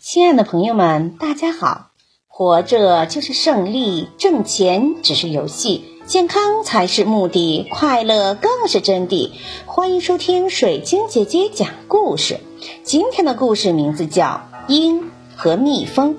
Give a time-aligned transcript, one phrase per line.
[0.00, 1.90] 亲爱的朋友们，大家好！
[2.28, 9.32] 活着就是胜利，挣钱只是游戏，健康才是目的，快乐更是真谛。
[9.66, 12.38] 欢迎收听水晶姐姐讲故事。
[12.84, 14.42] 今天的故事名字叫
[14.72, 16.14] 《鹰和蜜蜂》。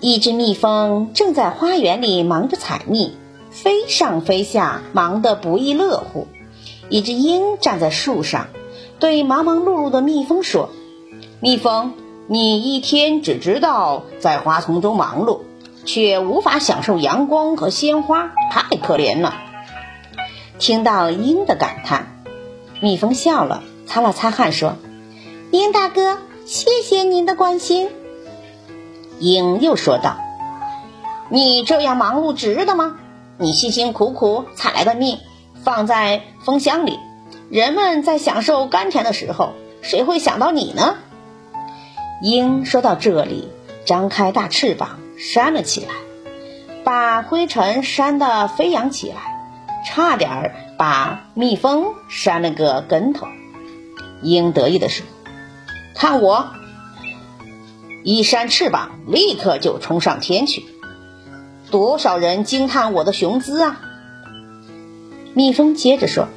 [0.00, 3.12] 一只蜜蜂正在花园里忙着采蜜，
[3.50, 6.28] 飞上飞下，忙得不亦乐乎。
[6.88, 8.48] 一只鹰站在树上，
[8.98, 10.70] 对忙忙碌碌的蜜蜂说
[11.40, 11.92] ：“蜜蜂。”
[12.32, 15.40] 你一天只知道在花丛中忙碌，
[15.84, 19.34] 却无法享受阳光和鲜花，太可怜了。
[20.60, 22.22] 听到鹰的感叹，
[22.80, 24.76] 蜜蜂笑了，擦了擦汗，说
[25.50, 27.88] ：“鹰大哥，谢谢您的关心。”
[29.18, 30.16] 鹰又说道
[31.30, 32.96] ：“你这样忙碌值得吗？
[33.38, 35.18] 你辛辛苦苦采来的蜜
[35.64, 36.96] 放在蜂箱里，
[37.50, 40.94] 人们在享受甘甜的时候，谁会想到你呢？”
[42.20, 43.48] 鹰说到这里，
[43.86, 45.94] 张开大翅膀扇了起来，
[46.84, 49.16] 把灰尘扇得飞扬起来，
[49.86, 53.26] 差点儿把蜜蜂扇了个跟头。
[54.20, 55.06] 鹰得意地说
[55.96, 56.50] ：“看我，
[58.04, 60.66] 一扇翅膀，立刻就冲上天去，
[61.70, 63.80] 多少人惊叹我的雄姿啊！”
[65.32, 66.28] 蜜蜂接着说：“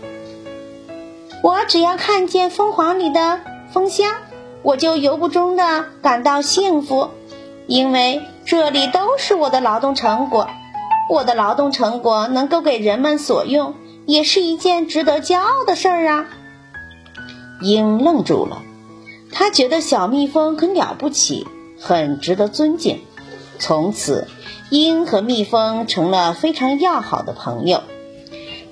[1.43, 3.41] 我只要看见蜂房里的
[3.73, 4.15] 蜂箱。”
[4.64, 7.09] 我就由不中的感到幸福，
[7.67, 10.47] 因为这里都是我的劳动成果。
[11.09, 16.25] 我的劳动成果能够给人们所用，也是一件值得骄傲的事儿啊！
[17.61, 18.61] 鹰愣住了，
[19.31, 21.45] 他觉得小蜜蜂很了不起，
[21.77, 23.02] 很值得尊敬。
[23.59, 24.30] 从此，
[24.70, 27.83] 鹰和蜜蜂成了非常要好的朋友。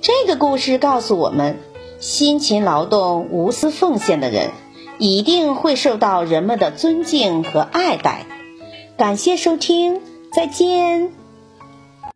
[0.00, 1.58] 这个故事告诉我们：
[2.00, 4.50] 辛勤劳动、无私奉献的人。
[5.02, 8.24] 一定会受到人们的尊敬和爱戴。
[8.96, 10.00] 感谢收听，
[10.32, 11.21] 再见。